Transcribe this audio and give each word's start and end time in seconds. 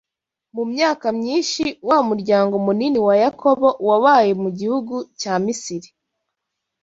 Mu 0.55 0.63
myaka 0.71 1.05
myinshi 1.19 1.63
wa 1.87 1.99
muryango 2.09 2.55
munini 2.65 2.99
wa 3.07 3.15
Yakobo 3.23 3.67
wabaye 3.89 4.31
mu 4.43 4.49
gihugu 4.59 4.95
cya 5.19 5.33
Misiri 5.45 5.89